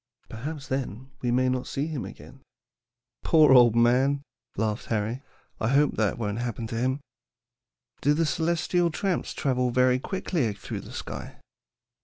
Perhaps 0.29 0.67
then 0.67 1.11
we 1.21 1.29
may 1.29 1.47
not 1.47 1.67
see 1.67 1.85
him 1.85 2.05
again." 2.05 2.41
"Poor 3.23 3.53
old 3.53 3.75
man," 3.75 4.23
laughed 4.57 4.87
Harry. 4.87 5.21
"I 5.59 5.67
hope 5.67 5.91
that 5.95 6.17
won't 6.17 6.39
happen 6.39 6.65
to 6.69 6.75
him. 6.75 7.01
Do 8.01 8.15
the 8.15 8.25
'celestial 8.25 8.89
tramps' 8.89 9.31
travel 9.35 9.69
very 9.69 9.99
quickly 9.99 10.53
through 10.53 10.79
the 10.81 10.91
sky?" 10.91 11.35